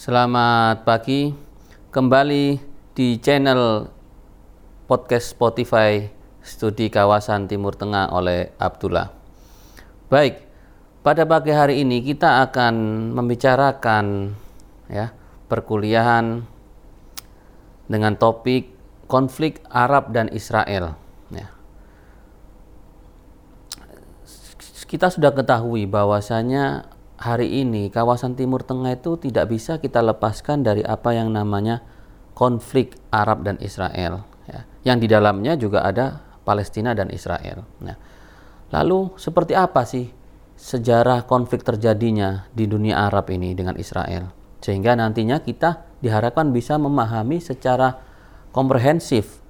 [0.00, 1.28] Selamat pagi,
[1.92, 2.56] kembali
[2.96, 3.84] di channel
[4.88, 6.08] podcast Spotify
[6.40, 9.12] Studi Kawasan Timur Tengah oleh Abdullah.
[10.08, 10.40] Baik,
[11.04, 12.74] pada pagi hari ini kita akan
[13.12, 14.32] membicarakan
[14.88, 15.12] ya
[15.52, 16.48] perkuliahan
[17.84, 18.72] dengan topik
[19.04, 20.96] konflik Arab dan Israel.
[21.28, 21.52] Ya.
[24.88, 26.88] Kita sudah ketahui bahwasanya
[27.20, 31.84] hari ini kawasan Timur Tengah itu tidak bisa kita lepaskan dari apa yang namanya
[32.32, 34.64] konflik Arab dan Israel, ya.
[34.88, 37.68] yang di dalamnya juga ada Palestina dan Israel.
[37.84, 38.00] Nah,
[38.72, 40.08] lalu seperti apa sih
[40.56, 44.32] sejarah konflik terjadinya di dunia Arab ini dengan Israel,
[44.64, 48.00] sehingga nantinya kita diharapkan bisa memahami secara
[48.56, 49.44] komprehensif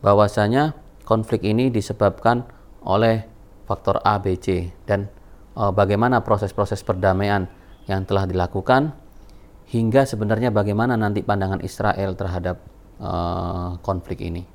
[0.00, 0.72] bahwasanya
[1.04, 2.48] konflik ini disebabkan
[2.80, 3.28] oleh
[3.68, 5.12] faktor A, B, C dan
[5.56, 7.48] uh, bagaimana proses-proses perdamaian
[7.88, 8.92] yang telah dilakukan
[9.72, 12.62] hingga sebenarnya bagaimana nanti pandangan Israel terhadap
[13.02, 14.46] uh, konflik ini.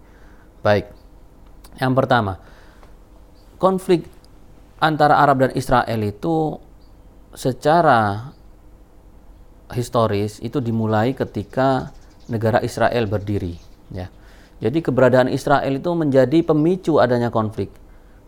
[0.62, 0.94] Baik,
[1.82, 2.38] yang pertama,
[3.58, 4.06] konflik
[4.78, 6.56] antara Arab dan Israel itu
[7.34, 8.32] secara
[9.72, 11.92] historis itu dimulai ketika
[12.28, 13.56] negara Israel berdiri.
[13.92, 14.08] Ya,
[14.64, 17.74] jadi keberadaan Israel itu menjadi pemicu adanya konflik.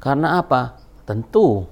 [0.02, 0.82] Karena apa?
[1.04, 1.68] Tentu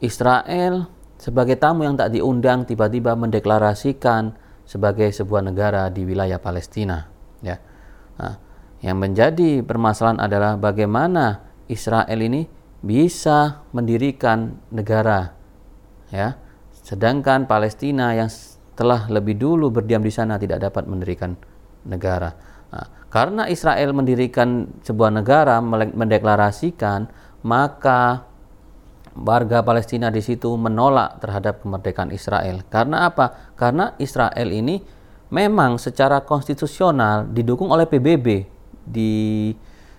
[0.00, 7.08] Israel sebagai tamu yang tak diundang tiba-tiba mendeklarasikan sebagai sebuah negara di wilayah Palestina.
[7.40, 7.56] Ya.
[8.20, 8.36] Nah,
[8.84, 12.44] yang menjadi permasalahan adalah bagaimana Israel ini
[12.84, 15.32] bisa mendirikan negara,
[16.12, 16.36] ya.
[16.86, 18.30] Sedangkan Palestina yang
[18.76, 21.34] telah lebih dulu berdiam di sana tidak dapat mendirikan
[21.88, 22.30] negara.
[22.70, 27.08] Nah, karena Israel mendirikan sebuah negara, mendeklarasikan,
[27.42, 28.25] maka
[29.16, 32.60] warga Palestina di situ menolak terhadap kemerdekaan Israel.
[32.68, 33.56] Karena apa?
[33.56, 34.80] Karena Israel ini
[35.32, 38.46] memang secara konstitusional didukung oleh PBB
[38.86, 39.50] di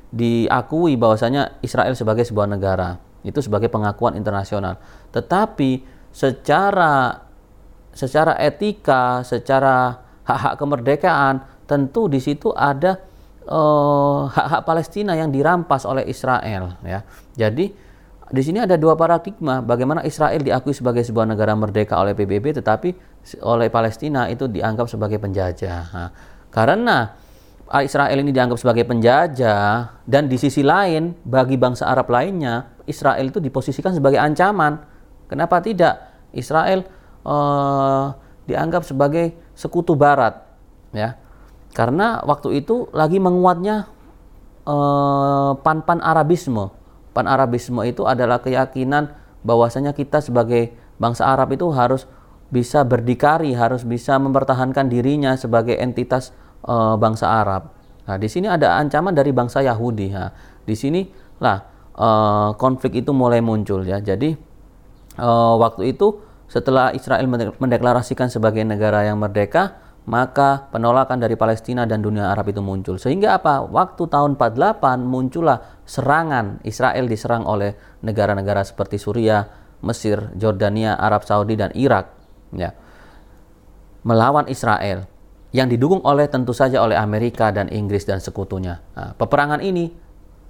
[0.07, 2.95] diakui bahwasanya Israel sebagai sebuah negara
[3.27, 4.79] itu sebagai pengakuan internasional.
[5.11, 5.83] Tetapi
[6.15, 7.27] secara
[7.91, 13.03] secara etika, secara hak-hak kemerdekaan tentu di situ ada
[13.43, 17.03] eh, hak-hak uh, Palestina yang dirampas oleh Israel ya.
[17.35, 17.86] Jadi
[18.27, 22.89] di sini ada dua paradigma bagaimana Israel diakui sebagai sebuah negara merdeka oleh PBB tetapi
[23.43, 25.83] oleh Palestina itu dianggap sebagai penjajah.
[25.95, 26.09] Nah,
[26.51, 27.15] karena
[27.83, 33.43] Israel ini dianggap sebagai penjajah dan di sisi lain bagi bangsa Arab lainnya Israel itu
[33.43, 34.79] diposisikan sebagai ancaman.
[35.27, 36.07] Kenapa tidak?
[36.31, 36.87] Israel
[37.27, 38.15] uh,
[38.47, 40.39] dianggap sebagai sekutu barat
[40.95, 41.19] ya.
[41.75, 43.91] Karena waktu itu lagi menguatnya
[44.63, 46.76] uh, pan-pan Arabisme
[47.17, 49.09] Pan-Arabisme itu adalah keyakinan
[49.41, 52.05] bahwasanya kita sebagai bangsa Arab itu harus
[52.53, 56.29] bisa berdikari, harus bisa mempertahankan dirinya sebagai entitas
[56.61, 57.73] e, bangsa Arab.
[58.05, 60.13] Nah, di sini ada ancaman dari bangsa Yahudi.
[60.13, 60.29] Nah,
[60.61, 61.09] di sini
[61.41, 61.65] lah
[61.97, 62.07] e,
[62.61, 63.97] konflik itu mulai muncul ya.
[63.97, 64.37] Jadi
[65.17, 67.25] e, waktu itu setelah Israel
[67.57, 72.95] mendeklarasikan sebagai negara yang merdeka, maka penolakan dari Palestina dan dunia Arab itu muncul.
[72.95, 73.59] Sehingga apa?
[73.67, 79.43] Waktu tahun 48 muncullah serangan Israel diserang oleh negara-negara seperti Suriah,
[79.83, 82.15] Mesir, Jordania, Arab Saudi dan Irak
[82.55, 82.71] ya.
[84.07, 85.03] Melawan Israel
[85.51, 88.79] yang didukung oleh tentu saja oleh Amerika dan Inggris dan sekutunya.
[88.95, 89.91] Nah, peperangan ini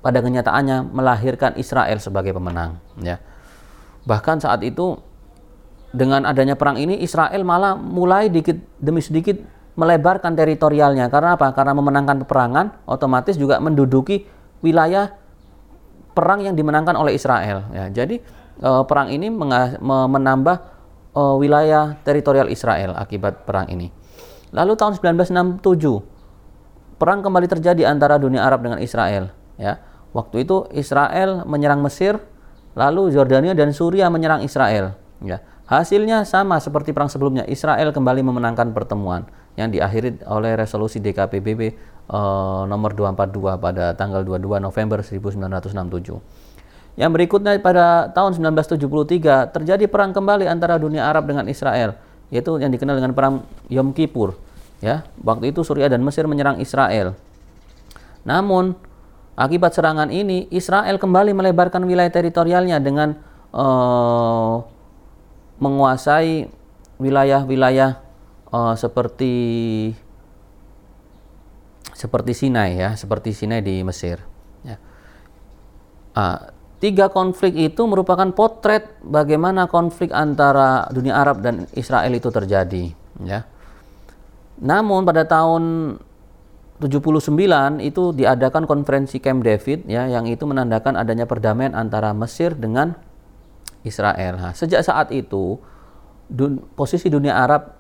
[0.06, 3.18] pada kenyataannya melahirkan Israel sebagai pemenang ya.
[4.06, 5.02] Bahkan saat itu
[5.96, 9.40] dengan adanya perang ini Israel malah mulai dikit demi sedikit
[9.78, 11.54] melebarkan teritorialnya karena apa?
[11.54, 14.26] Karena memenangkan peperangan otomatis juga menduduki
[14.66, 15.14] wilayah
[16.18, 17.86] perang yang dimenangkan oleh Israel ya.
[17.94, 18.18] Jadi
[18.58, 20.58] e, perang ini menambah
[21.14, 23.94] e, wilayah teritorial Israel akibat perang ini.
[24.50, 25.62] Lalu tahun 1967
[26.98, 29.30] perang kembali terjadi antara dunia Arab dengan Israel
[29.62, 29.78] ya.
[30.10, 32.18] Waktu itu Israel menyerang Mesir,
[32.74, 35.38] lalu Jordania dan Suriah menyerang Israel ya
[35.68, 37.44] Hasilnya sama seperti perang sebelumnya.
[37.44, 39.28] Israel kembali memenangkan pertemuan
[39.60, 41.62] yang diakhiri oleh resolusi DKPBB
[42.08, 46.96] uh, eh, nomor 242 pada tanggal 22 November 1967.
[46.98, 52.00] Yang berikutnya pada tahun 1973 terjadi perang kembali antara dunia Arab dengan Israel,
[52.32, 54.40] yaitu yang dikenal dengan perang Yom Kippur.
[54.80, 57.12] Ya, waktu itu Suriah dan Mesir menyerang Israel.
[58.24, 58.72] Namun
[59.36, 63.20] akibat serangan ini Israel kembali melebarkan wilayah teritorialnya dengan
[63.52, 64.77] uh,
[65.58, 66.50] menguasai
[66.98, 68.02] wilayah-wilayah
[68.54, 69.34] uh, seperti
[71.98, 74.22] seperti Sinai ya, seperti Sinai di Mesir.
[74.62, 74.78] Ya.
[76.14, 82.94] Uh, tiga konflik itu merupakan potret bagaimana konflik antara dunia Arab dan Israel itu terjadi.
[83.26, 83.50] Ya.
[84.62, 85.98] Namun pada tahun
[86.78, 92.94] 79 itu diadakan konferensi Camp David ya yang itu menandakan adanya perdamaian antara Mesir dengan
[93.88, 94.38] Israel.
[94.38, 95.58] Nah, sejak saat itu
[96.28, 97.74] dun, posisi dunia Arab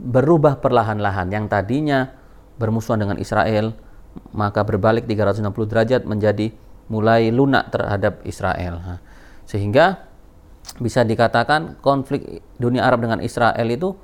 [0.00, 2.08] berubah perlahan-lahan yang tadinya
[2.56, 3.76] bermusuhan dengan Israel
[4.34, 6.50] maka berbalik 360 derajat menjadi
[6.90, 8.82] mulai lunak terhadap Israel.
[8.82, 8.98] Nah,
[9.46, 10.10] sehingga
[10.78, 13.94] bisa dikatakan konflik dunia Arab dengan Israel itu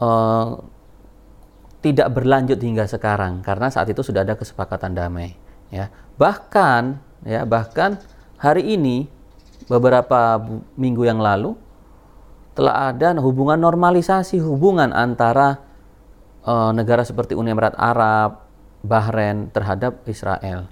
[0.00, 0.60] uh,
[1.82, 5.34] tidak berlanjut hingga sekarang karena saat itu sudah ada kesepakatan damai
[5.74, 7.98] ya bahkan ya bahkan
[8.38, 9.10] hari ini
[9.66, 10.40] beberapa
[10.78, 11.54] minggu yang lalu
[12.52, 15.60] telah ada hubungan normalisasi hubungan antara
[16.44, 18.44] uh, negara seperti Uni Emirat Arab
[18.84, 20.68] Bahrain terhadap Israel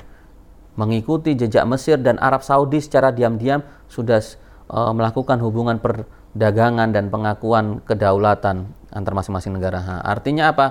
[0.79, 3.61] mengikuti jejak Mesir dan Arab Saudi secara diam-diam
[3.91, 4.25] sudah
[4.71, 9.85] uh, melakukan hubungan perdagangan dan pengakuan kedaulatan antar masing-masing negara.
[9.85, 10.67] Nah, artinya apa?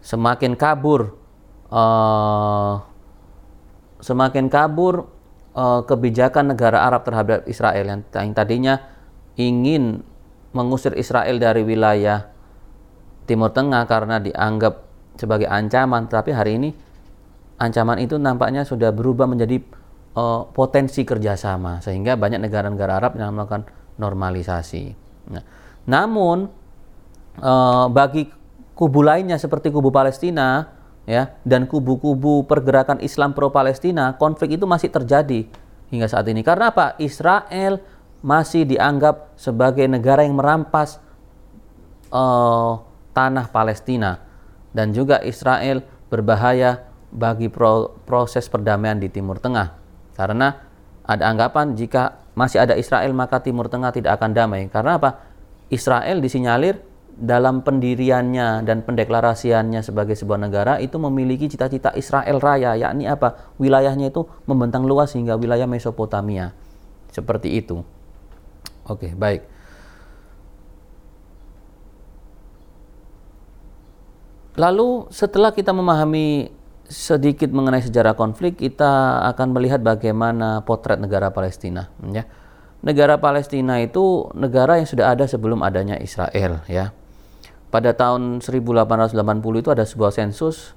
[0.00, 1.12] Semakin kabur,
[1.68, 2.80] uh,
[4.00, 5.12] semakin kabur
[5.54, 8.00] uh, kebijakan negara Arab terhadap Israel yang,
[8.34, 8.80] tadinya
[9.38, 10.02] ingin
[10.50, 12.30] mengusir Israel dari wilayah
[13.26, 14.82] Timur Tengah karena dianggap
[15.14, 16.70] sebagai ancaman, tapi hari ini
[17.60, 19.62] ancaman itu nampaknya sudah berubah menjadi
[20.18, 23.68] uh, potensi kerjasama sehingga banyak negara-negara Arab yang melakukan
[24.00, 24.96] normalisasi.
[25.30, 25.44] Nah,
[25.86, 26.50] namun
[27.38, 28.26] uh, bagi
[28.74, 30.79] kubu lainnya seperti kubu Palestina
[31.10, 35.50] ya dan kubu-kubu pergerakan Islam pro Palestina konflik itu masih terjadi
[35.90, 37.82] hingga saat ini karena apa Israel
[38.22, 41.02] masih dianggap sebagai negara yang merampas
[42.14, 42.78] uh,
[43.10, 44.22] tanah Palestina
[44.70, 49.74] dan juga Israel berbahaya bagi pro proses perdamaian di Timur Tengah
[50.14, 50.70] karena
[51.10, 54.70] ada anggapan jika masih ada Israel maka Timur Tengah tidak akan damai.
[54.70, 55.26] Karena apa?
[55.70, 56.82] Israel disinyalir
[57.20, 63.52] dalam pendiriannya dan pendeklarasiannya sebagai sebuah negara itu memiliki cita-cita Israel Raya, yakni apa?
[63.60, 66.56] Wilayahnya itu membentang luas hingga wilayah Mesopotamia.
[67.12, 67.84] Seperti itu.
[68.88, 69.44] Oke, baik.
[74.56, 76.50] Lalu setelah kita memahami
[76.90, 81.92] sedikit mengenai sejarah konflik, kita akan melihat bagaimana potret negara Palestina.
[82.10, 82.26] Ya.
[82.80, 86.64] Negara Palestina itu negara yang sudah ada sebelum adanya Israel.
[86.66, 86.96] Ya.
[87.70, 89.14] Pada tahun 1880
[89.62, 90.74] itu ada sebuah sensus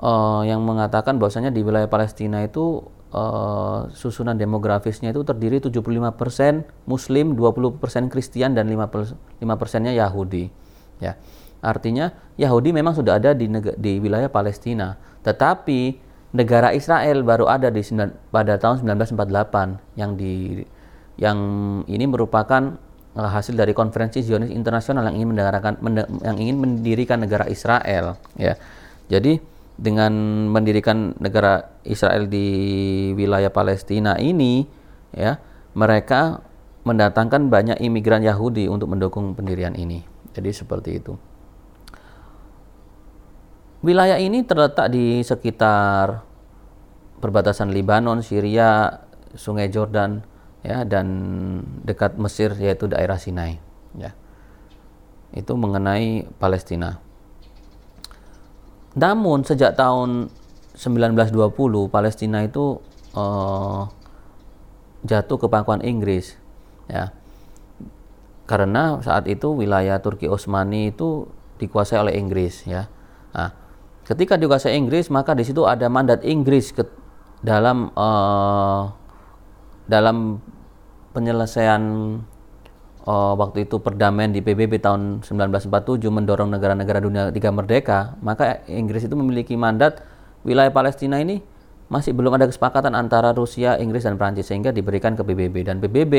[0.00, 2.80] uh, yang mengatakan bahwasanya di wilayah Palestina itu
[3.12, 8.88] uh, susunan demografisnya itu terdiri 75% Muslim, 20% Kristen dan 5
[9.60, 10.48] persennya Yahudi.
[11.04, 11.20] Ya.
[11.60, 13.44] Artinya Yahudi memang sudah ada di,
[13.76, 16.00] di wilayah Palestina tetapi
[16.32, 17.82] negara Israel baru ada di
[18.32, 20.64] pada tahun 1948 yang di
[21.20, 21.38] yang
[21.84, 22.80] ini merupakan
[23.18, 25.74] hasil dari konferensi Zionis internasional yang ingin mendirikan
[26.22, 28.54] yang ingin mendirikan negara Israel ya.
[29.10, 29.42] Jadi
[29.80, 30.12] dengan
[30.52, 32.46] mendirikan negara Israel di
[33.16, 34.68] wilayah Palestina ini
[35.16, 35.40] ya,
[35.72, 36.44] mereka
[36.84, 40.04] mendatangkan banyak imigran Yahudi untuk mendukung pendirian ini.
[40.36, 41.16] Jadi seperti itu.
[43.80, 46.20] Wilayah ini terletak di sekitar
[47.24, 49.00] perbatasan Lebanon, Syria,
[49.32, 50.20] Sungai Jordan,
[50.60, 51.06] ya dan
[51.84, 53.60] dekat Mesir yaitu daerah Sinai,
[53.96, 54.12] ya.
[55.30, 56.98] Itu mengenai Palestina.
[58.98, 60.28] Namun sejak tahun
[60.74, 61.54] 1920
[61.86, 62.82] Palestina itu
[63.14, 63.86] uh,
[65.06, 66.34] jatuh ke pangkuan Inggris,
[66.90, 67.14] ya.
[68.50, 71.30] Karena saat itu wilayah Turki Utsmani itu
[71.62, 72.90] dikuasai oleh Inggris, ya.
[73.30, 73.60] Nah,
[74.10, 76.82] Ketika dikuasai Inggris, maka di situ ada mandat Inggris ke
[77.46, 78.90] dalam uh,
[79.90, 80.38] dalam
[81.10, 81.82] penyelesaian
[83.04, 89.04] uh, waktu itu perdamaian di PBB tahun 1947 mendorong negara-negara dunia tiga merdeka, maka Inggris
[89.04, 90.06] itu memiliki mandat
[90.46, 91.42] wilayah Palestina ini
[91.90, 96.14] masih belum ada kesepakatan antara Rusia, Inggris dan Prancis sehingga diberikan ke PBB dan PBB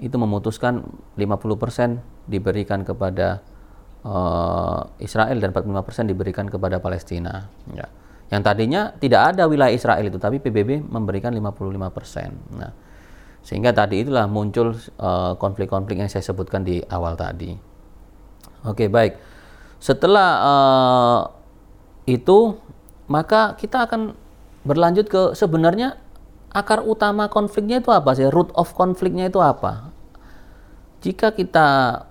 [0.00, 0.86] itu memutuskan
[1.18, 3.42] 50% diberikan kepada
[4.06, 7.50] uh, Israel dan 45% diberikan kepada Palestina.
[7.74, 7.90] Ya.
[8.30, 12.54] Yang tadinya tidak ada wilayah Israel itu, tapi PBB memberikan 55%.
[12.54, 12.70] Nah,
[13.40, 17.56] sehingga tadi itulah muncul eh, konflik-konflik uh, yang saya sebutkan di awal tadi.
[18.68, 19.16] Oke, baik.
[19.80, 21.20] Setelah uh,
[22.04, 22.60] itu,
[23.08, 24.12] maka kita akan
[24.68, 25.96] berlanjut ke sebenarnya
[26.52, 28.28] akar utama konfliknya itu apa sih?
[28.28, 29.88] Root of konfliknya itu apa?
[31.00, 32.04] Jika kita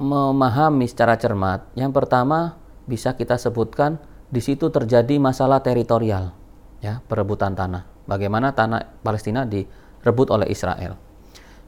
[0.00, 2.56] memahami secara cermat, yang pertama
[2.88, 4.00] bisa kita sebutkan
[4.32, 6.32] di situ terjadi masalah teritorial,
[6.80, 7.84] ya, perebutan tanah.
[8.08, 9.44] Bagaimana tanah Palestina
[10.00, 10.96] direbut oleh Israel.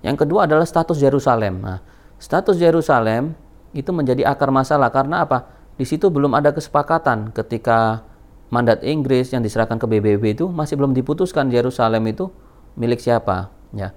[0.02, 1.62] Yang kedua adalah status Yerusalem.
[1.62, 1.78] Nah,
[2.18, 3.36] status Yerusalem
[3.72, 5.62] itu menjadi akar masalah karena apa?
[5.72, 8.04] di situ belum ada kesepakatan ketika
[8.52, 12.28] mandat Inggris yang diserahkan ke PBB itu masih belum diputuskan Yerusalem itu
[12.76, 13.96] milik siapa ya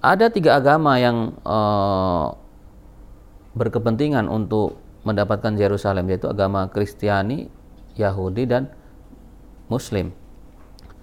[0.00, 2.32] ada tiga agama yang uh,
[3.56, 7.46] berkepentingan untuk mendapatkan Yerusalem yaitu agama Kristiani,
[7.94, 8.70] Yahudi dan
[9.70, 10.10] Muslim.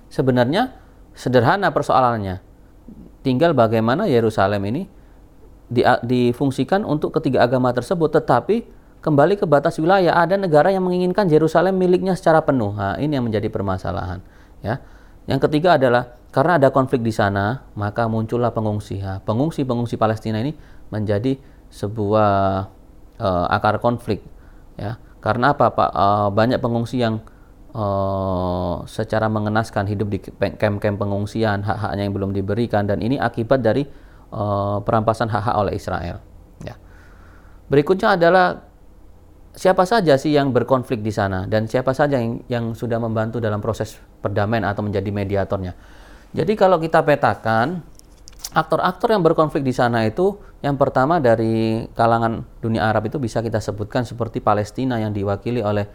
[0.08, 0.76] Sebenarnya
[1.14, 2.42] sederhana persoalannya.
[3.24, 4.84] Tinggal bagaimana Yerusalem ini
[5.72, 8.68] di, difungsikan untuk ketiga agama tersebut tetapi
[9.04, 12.72] kembali ke batas wilayah ada negara yang menginginkan Yerusalem miliknya secara penuh.
[12.76, 14.24] Nah, ini yang menjadi permasalahan,
[14.64, 14.80] ya.
[15.28, 19.00] Yang ketiga adalah karena ada konflik di sana, maka muncullah pengungsi.
[19.00, 20.56] Nah, pengungsi-pengungsi Palestina ini
[20.92, 21.36] menjadi
[21.72, 22.32] sebuah
[23.20, 24.24] uh, akar konflik,
[24.80, 25.00] ya.
[25.24, 25.90] Karena apa, Pak?
[25.96, 27.24] Uh, banyak pengungsi yang
[27.74, 30.20] uh, secara mengenaskan hidup di
[30.58, 33.84] kamp-kamp pengungsian, hak-haknya yang belum diberikan dan ini akibat dari
[34.32, 36.22] uh, perampasan hak-hak oleh Israel.
[36.62, 36.78] Ya.
[37.68, 38.64] Berikutnya adalah
[39.54, 43.62] siapa saja sih yang berkonflik di sana dan siapa saja yang, yang sudah membantu dalam
[43.62, 45.74] proses perdamaian atau menjadi mediatornya.
[46.34, 47.86] Jadi kalau kita petakan
[48.58, 53.62] aktor-aktor yang berkonflik di sana itu yang pertama dari kalangan dunia Arab itu bisa kita
[53.62, 55.86] sebutkan seperti Palestina yang diwakili oleh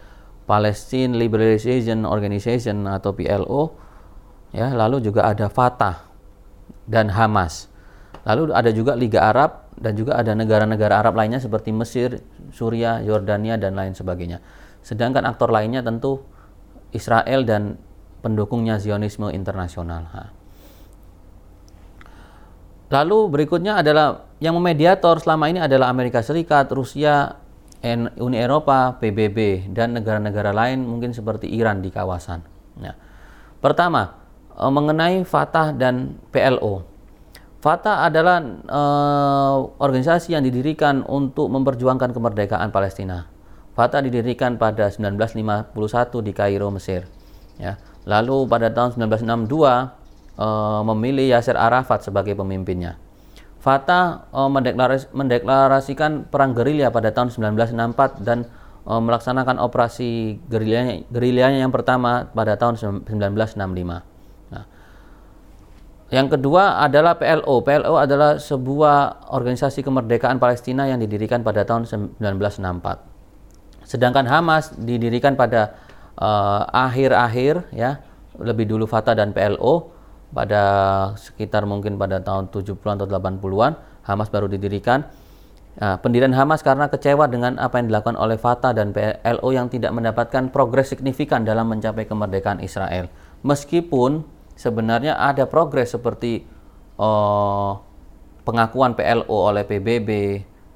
[0.49, 3.77] Palestine Liberation Organization atau PLO
[4.49, 6.09] ya lalu juga ada Fatah
[6.89, 7.69] dan Hamas
[8.25, 12.19] lalu ada juga Liga Arab dan juga ada negara-negara Arab lainnya seperti Mesir,
[12.51, 14.43] Suria, Yordania dan lain sebagainya.
[14.83, 16.19] Sedangkan aktor lainnya tentu
[16.91, 17.79] Israel dan
[18.19, 20.35] pendukungnya Zionisme internasional.
[22.91, 27.39] Lalu berikutnya adalah yang memediator selama ini adalah Amerika Serikat, Rusia,
[28.19, 32.43] Uni Eropa, PBB, dan negara-negara lain mungkin seperti Iran di kawasan.
[32.83, 32.95] Nah,
[33.63, 34.19] pertama,
[34.51, 36.83] eh, mengenai Fatah dan PLO.
[37.59, 38.39] Fatah adalah
[38.71, 43.27] uh, organisasi yang didirikan untuk memperjuangkan kemerdekaan Palestina.
[43.75, 45.75] Fatah didirikan pada 1951
[46.23, 47.03] di Kairo, Mesir.
[47.59, 47.75] Ya.
[48.07, 49.83] Lalu pada tahun 1962 uh,
[50.39, 52.95] eh, memilih Yasser Arafat sebagai pemimpinnya.
[53.59, 58.47] Fatah uh, mendeklaras mendeklarasikan perang gerilya pada tahun 1964 dan
[58.87, 64.07] uh, melaksanakan operasi gerilyanya, gerilyanya yang pertama pada tahun 1965.
[66.09, 67.61] Yang kedua adalah PLO.
[67.61, 73.85] PLO adalah sebuah organisasi kemerdekaan Palestina yang didirikan pada tahun 1964.
[73.85, 75.77] Sedangkan Hamas didirikan pada
[76.17, 78.01] eh, akhir-akhir uh, ya,
[78.41, 79.93] lebih dulu Fatah dan PLO
[80.29, 80.63] pada
[81.17, 83.73] sekitar mungkin pada tahun 70-an atau 80-an
[84.05, 85.05] Hamas baru didirikan.
[85.79, 89.93] Nah, pendirian Hamas karena kecewa dengan apa yang dilakukan oleh Fatah dan PLO yang tidak
[89.95, 93.07] mendapatkan progres signifikan dalam mencapai kemerdekaan Israel.
[93.45, 94.25] Meskipun
[94.59, 96.43] sebenarnya ada progres seperti
[96.99, 97.79] uh,
[98.43, 100.09] pengakuan PLO oleh PBB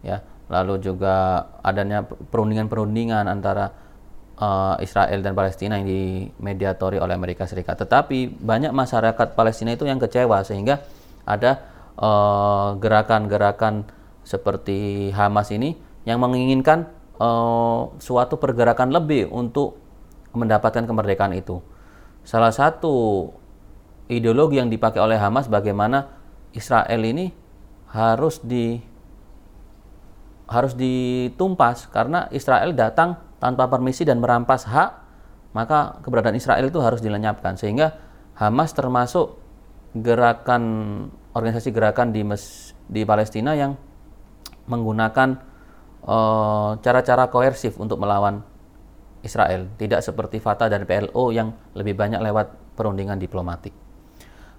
[0.05, 3.82] ya lalu juga adanya perundingan-perundingan antara
[4.39, 7.77] uh, Israel dan Palestina yang dimediatori oleh Amerika Serikat.
[7.81, 10.83] Tetapi banyak masyarakat Palestina itu yang kecewa sehingga
[11.23, 11.63] ada
[11.95, 13.91] eh, gerakan-gerakan uh,
[14.23, 16.87] seperti Hamas ini yang menginginkan
[17.19, 19.79] uh, suatu pergerakan lebih untuk
[20.35, 21.63] mendapatkan kemerdekaan itu.
[22.23, 23.29] Salah satu
[24.07, 26.11] ideologi yang dipakai oleh Hamas bagaimana
[26.55, 27.31] Israel ini
[27.91, 28.79] harus di
[30.47, 35.03] harus ditumpas karena Israel datang tanpa permisi dan merampas hak
[35.51, 37.99] maka keberadaan Israel itu harus dilenyapkan sehingga
[38.39, 39.37] Hamas termasuk
[39.93, 40.63] gerakan
[41.35, 43.77] organisasi gerakan di Mes, di Palestina yang
[44.65, 45.37] menggunakan
[46.07, 48.41] eh, cara-cara uh, koersif untuk melawan
[49.21, 53.75] Israel tidak seperti Fatah dan PLO yang lebih banyak lewat perundingan diplomatik.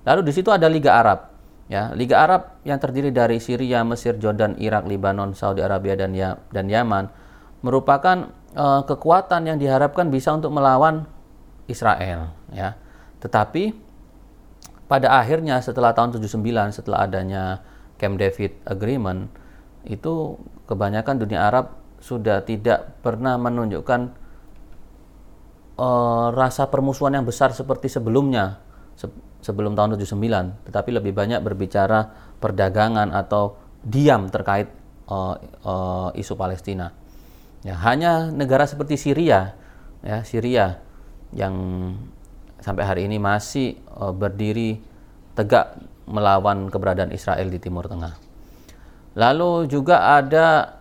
[0.06, 1.34] Lalu di situ ada Liga Arab.
[1.64, 6.36] Ya, Liga Arab yang terdiri dari Syria, Mesir, Jordan, Irak, Lebanon, Saudi Arabia dan ya
[6.52, 7.23] dan Yaman
[7.64, 11.08] merupakan uh, kekuatan yang diharapkan bisa untuk melawan
[11.64, 12.76] Israel, ya.
[13.24, 13.72] Tetapi
[14.84, 16.44] pada akhirnya setelah tahun 79
[16.76, 17.64] setelah adanya
[17.96, 19.32] Camp David Agreement
[19.88, 20.36] itu
[20.68, 21.72] kebanyakan dunia Arab
[22.04, 24.00] sudah tidak pernah menunjukkan
[25.80, 28.60] uh, rasa permusuhan yang besar seperti sebelumnya
[29.44, 32.08] sebelum tahun 79, tetapi lebih banyak berbicara
[32.40, 34.72] perdagangan atau diam terkait
[35.08, 36.88] uh, uh, isu Palestina.
[37.64, 39.56] Ya, hanya negara seperti Syria,
[40.04, 40.84] ya Syria
[41.32, 41.56] yang
[42.60, 44.84] sampai hari ini masih uh, berdiri
[45.32, 48.20] tegak melawan keberadaan Israel di Timur Tengah.
[49.16, 50.76] Lalu juga ada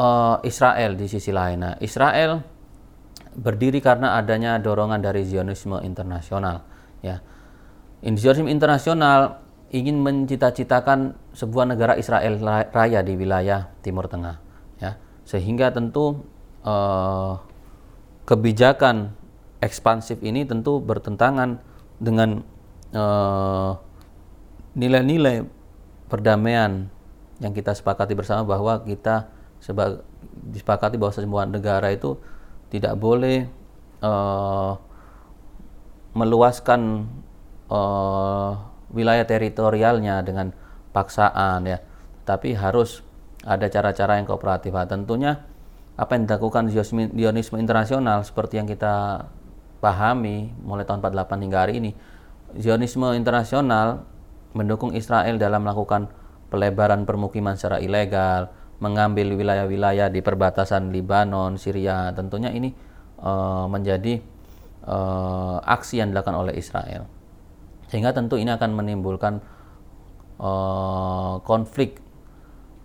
[0.00, 1.60] uh, Israel di sisi lain.
[1.60, 2.40] Nah, Israel
[3.36, 6.64] berdiri karena adanya dorongan dari Zionisme internasional,
[7.04, 7.20] ya
[8.00, 12.40] Indonesia internasional ingin mencita-citakan sebuah negara Israel
[12.72, 14.45] raya di wilayah Timur Tengah.
[15.26, 16.22] Sehingga tentu
[16.62, 17.42] uh,
[18.24, 19.12] kebijakan
[19.60, 21.58] ekspansif ini tentu bertentangan
[21.98, 22.44] dengan
[22.96, 23.76] nilai
[24.76, 25.36] nilai-nilai
[26.08, 26.88] perdamaian
[27.40, 29.28] yang kita sepakati bersama bahwa kita
[29.60, 30.04] sebab
[30.52, 32.16] disepakati bahwa semua negara itu
[32.68, 33.48] tidak boleh
[34.04, 34.76] uh,
[36.16, 37.08] meluaskan
[37.68, 38.52] uh,
[38.92, 40.52] wilayah teritorialnya dengan
[40.92, 41.78] paksaan ya,
[42.24, 43.04] tapi harus
[43.46, 44.74] ada cara-cara yang kooperatif.
[44.74, 45.32] Nah, tentunya
[45.96, 49.24] apa yang dilakukan Zionisme internasional seperti yang kita
[49.78, 51.90] pahami mulai tahun 48 hingga hari ini,
[52.58, 54.04] Zionisme internasional
[54.52, 56.10] mendukung Israel dalam melakukan
[56.50, 58.50] pelebaran permukiman secara ilegal,
[58.82, 62.12] mengambil wilayah-wilayah di perbatasan Libanon, Syria.
[62.12, 62.72] Tentunya ini
[63.20, 64.20] uh, menjadi
[64.84, 67.08] uh, aksi yang dilakukan oleh Israel.
[67.86, 69.38] Sehingga tentu ini akan menimbulkan
[70.42, 72.02] uh, konflik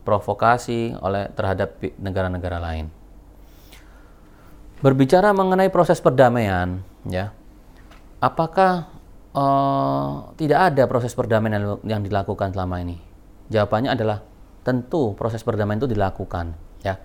[0.02, 2.90] provokasi oleh terhadap negara-negara lain.
[4.82, 7.30] Berbicara mengenai proses perdamaian, ya,
[8.18, 8.90] apakah
[9.38, 12.98] uh, tidak ada proses perdamaian yang dilakukan selama ini?
[13.54, 14.26] Jawabannya adalah
[14.66, 16.98] tentu proses perdamaian itu dilakukan, ya.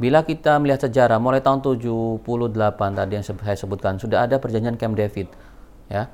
[0.00, 2.24] Bila kita melihat sejarah mulai tahun 78
[2.98, 5.30] tadi yang saya sebutkan sudah ada perjanjian Camp David,
[5.86, 6.10] ya,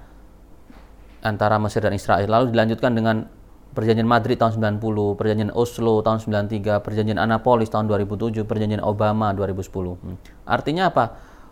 [1.24, 2.28] antara Mesir dan Israel.
[2.28, 3.24] Lalu dilanjutkan dengan
[3.76, 4.80] Perjanjian Madrid tahun 90,
[5.20, 10.00] Perjanjian Oslo tahun 93, Perjanjian Annapolis tahun 2007, Perjanjian Obama 2010.
[10.00, 10.16] Hmm.
[10.48, 11.04] Artinya apa?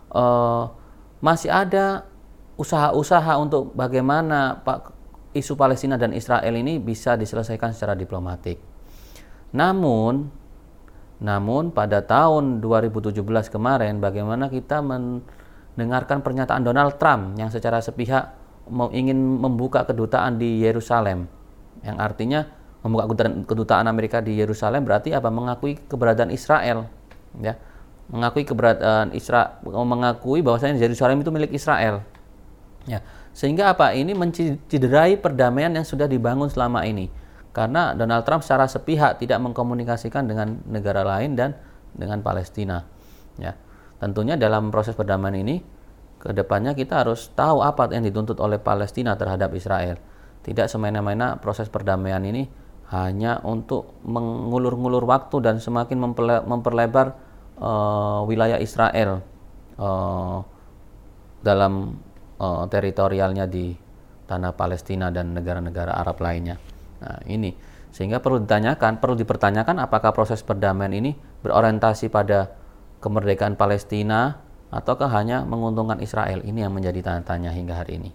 [0.09, 0.63] Uh,
[1.21, 2.09] masih ada
[2.57, 4.97] usaha-usaha untuk bagaimana Pak
[5.37, 8.57] isu Palestina dan Israel ini bisa diselesaikan secara diplomatik.
[9.53, 10.25] Namun,
[11.21, 13.21] namun pada tahun 2017
[13.53, 18.33] kemarin, bagaimana kita mendengarkan pernyataan Donald Trump yang secara sepihak
[18.65, 21.34] mau ingin membuka kedutaan di Yerusalem
[21.81, 22.45] yang artinya
[22.85, 25.33] membuka kedutaan Amerika di Yerusalem berarti apa?
[25.33, 26.85] Mengakui keberadaan Israel
[27.41, 27.57] ya.
[28.05, 32.05] Mengakui keberadaan Israel mengakui bahwasanya Yerusalem itu milik Israel
[32.85, 33.01] ya.
[33.33, 33.91] Sehingga apa?
[33.97, 37.09] Ini menciderai perdamaian yang sudah dibangun selama ini.
[37.55, 41.57] Karena Donald Trump secara sepihak tidak mengkomunikasikan dengan negara lain dan
[41.95, 42.83] dengan Palestina
[43.39, 43.55] ya.
[43.97, 45.63] Tentunya dalam proses perdamaian ini
[46.19, 49.95] ke depannya kita harus tahu apa yang dituntut oleh Palestina terhadap Israel
[50.45, 52.45] tidak semena-mena proses perdamaian ini
[52.93, 55.97] hanya untuk mengulur-ngulur waktu dan semakin
[56.45, 57.17] memperlebar
[57.57, 59.25] uh, wilayah Israel
[59.81, 60.45] uh,
[61.41, 61.97] dalam
[62.37, 63.73] uh, teritorialnya di
[64.29, 66.61] tanah Palestina dan negara-negara Arab lainnya.
[67.01, 67.57] Nah, ini
[67.89, 72.53] sehingga perlu ditanyakan, perlu dipertanyakan apakah proses perdamaian ini berorientasi pada
[73.01, 76.45] kemerdekaan Palestina ataukah hanya menguntungkan Israel?
[76.45, 78.11] Ini yang menjadi tanda tanya hingga hari ini.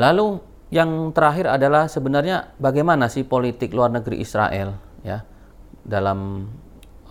[0.00, 5.20] Lalu yang terakhir adalah sebenarnya bagaimana sih politik luar negeri Israel ya
[5.84, 6.48] dalam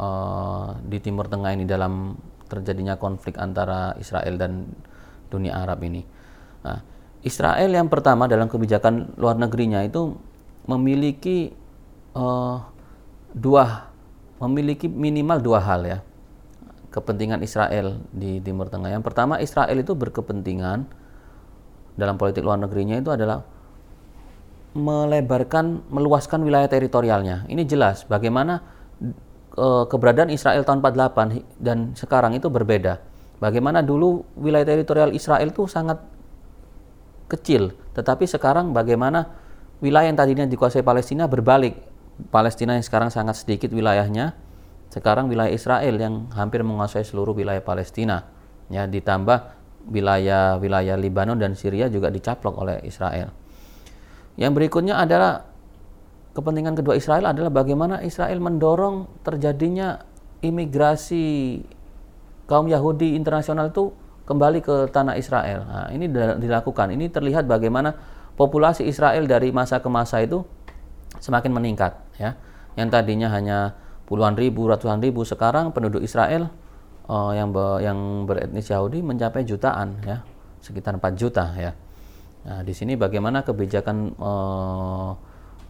[0.02, 2.17] uh, di Timur Tengah ini dalam
[2.50, 4.65] terjadinya konflik antara Israel dan
[5.30, 6.02] dunia Arab ini.
[6.65, 6.82] Nah,
[7.21, 10.17] Israel yang pertama dalam kebijakan luar negerinya itu
[10.65, 11.54] memiliki
[12.17, 12.65] uh,
[13.30, 13.93] dua
[14.41, 16.00] memiliki minimal dua hal ya
[16.89, 18.89] kepentingan Israel di Timur Tengah.
[18.89, 20.89] Yang pertama Israel itu berkepentingan
[21.93, 23.51] dalam politik luar negerinya itu adalah
[24.71, 27.43] melebarkan, meluaskan wilayah teritorialnya.
[27.51, 28.63] Ini jelas bagaimana
[29.51, 33.03] e, keberadaan Israel tahun 48 dan sekarang itu berbeda.
[33.41, 35.99] Bagaimana dulu wilayah teritorial Israel itu sangat
[37.27, 39.34] kecil, tetapi sekarang bagaimana
[39.81, 41.75] wilayah yang tadinya dikuasai Palestina berbalik.
[42.29, 44.38] Palestina yang sekarang sangat sedikit wilayahnya,
[44.93, 48.29] sekarang wilayah Israel yang hampir menguasai seluruh wilayah Palestina.
[48.69, 49.57] Ya, ditambah
[49.89, 53.40] wilayah-wilayah Libanon dan Syria juga dicaplok oleh Israel.
[54.41, 55.45] Yang berikutnya adalah
[56.34, 60.01] kepentingan kedua Israel adalah bagaimana Israel mendorong terjadinya
[60.41, 61.62] imigrasi
[62.49, 63.93] kaum Yahudi internasional itu
[64.25, 65.62] kembali ke tanah Israel.
[65.69, 66.10] Nah, ini
[66.41, 66.89] dilakukan.
[66.89, 67.93] Ini terlihat bagaimana
[68.34, 70.41] populasi Israel dari masa ke masa itu
[71.21, 72.34] semakin meningkat ya.
[72.73, 73.77] Yang tadinya hanya
[74.10, 76.49] puluhan ribu, ratusan ribu, sekarang penduduk Israel
[77.12, 80.23] uh, yang be, yang beretnis Yahudi mencapai jutaan ya,
[80.63, 81.75] sekitar 4 juta ya.
[82.41, 85.12] Nah, di sini bagaimana kebijakan uh,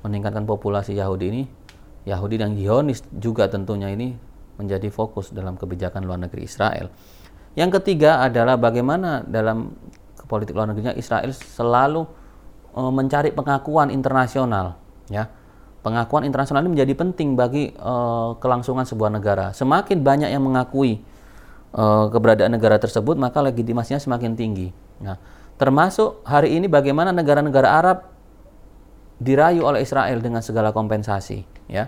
[0.08, 1.44] meningkatkan populasi Yahudi ini,
[2.08, 4.16] Yahudi dan Zionis juga tentunya ini
[4.56, 6.88] menjadi fokus dalam kebijakan luar negeri Israel.
[7.60, 9.76] Yang ketiga adalah bagaimana dalam
[10.32, 12.08] politik luar negerinya Israel selalu
[12.74, 14.80] uh, mencari pengakuan internasional,
[15.12, 15.28] ya.
[15.82, 19.50] Pengakuan internasional ini menjadi penting bagi uh, kelangsungan sebuah negara.
[19.50, 21.02] Semakin banyak yang mengakui
[22.12, 24.76] keberadaan negara tersebut, maka legitimasinya semakin tinggi.
[25.00, 25.16] Nah,
[25.62, 28.10] termasuk hari ini bagaimana negara-negara Arab
[29.22, 31.86] dirayu oleh Israel dengan segala kompensasi, ya.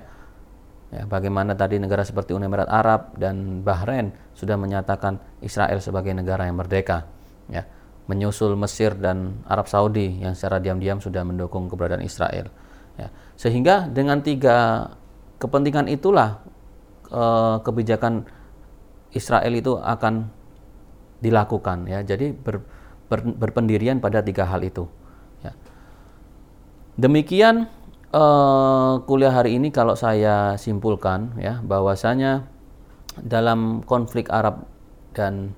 [0.93, 6.45] Ya, bagaimana tadi negara seperti Uni Emirat Arab dan Bahrain sudah menyatakan Israel sebagai negara
[6.45, 7.09] yang merdeka.
[7.49, 7.65] Ya,
[8.05, 12.53] menyusul Mesir dan Arab Saudi yang secara diam-diam sudah mendukung keberadaan Israel.
[12.93, 14.85] Ya, sehingga dengan tiga
[15.41, 16.45] kepentingan itulah
[17.09, 18.29] eh, kebijakan
[19.17, 20.29] Israel itu akan
[21.25, 21.89] dilakukan.
[21.89, 22.61] Ya, jadi ber,
[23.21, 24.89] berpendirian pada tiga hal itu.
[25.45, 25.53] Ya.
[26.97, 27.69] Demikian
[28.13, 32.47] uh, kuliah hari ini kalau saya simpulkan ya bahwasanya
[33.21, 34.65] dalam konflik Arab
[35.13, 35.53] dan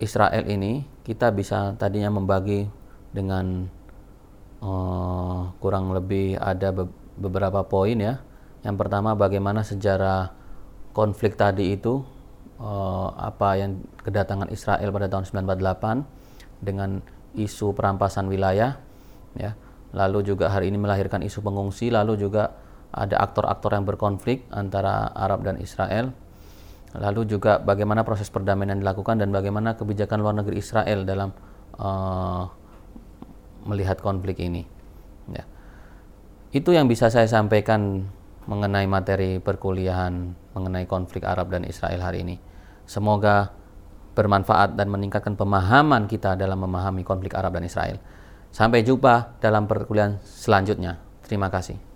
[0.00, 2.68] Israel ini kita bisa tadinya membagi
[3.12, 3.68] dengan
[4.64, 8.18] uh, kurang lebih ada be beberapa poin ya.
[8.64, 10.34] Yang pertama bagaimana sejarah
[10.96, 12.02] konflik tadi itu
[12.60, 17.00] uh, apa yang kedatangan Israel pada tahun 1948 dengan
[17.34, 18.78] isu perampasan wilayah
[19.34, 19.58] ya
[19.94, 22.58] lalu juga hari ini melahirkan isu pengungsi, lalu juga
[22.90, 26.10] ada aktor-aktor yang berkonflik antara Arab dan Israel.
[26.94, 31.34] Lalu juga bagaimana proses perdamaian yang dilakukan dan bagaimana kebijakan luar negeri Israel dalam
[31.78, 32.46] uh,
[33.66, 34.62] melihat konflik ini.
[35.30, 35.42] Ya.
[36.54, 38.06] Itu yang bisa saya sampaikan
[38.44, 42.36] mengenai materi perkuliahan mengenai konflik Arab dan Israel hari ini.
[42.84, 43.52] Semoga
[44.14, 47.98] bermanfaat dan meningkatkan pemahaman kita dalam memahami konflik Arab dan Israel.
[48.54, 51.02] Sampai jumpa dalam perkuliahan selanjutnya.
[51.26, 51.93] Terima kasih.